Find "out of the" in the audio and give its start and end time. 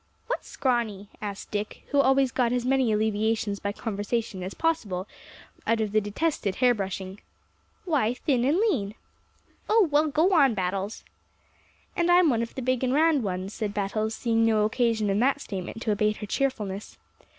5.67-6.01